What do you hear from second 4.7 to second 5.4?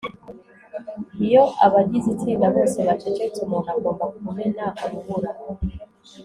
urubura